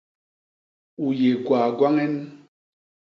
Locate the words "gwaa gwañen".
1.45-2.15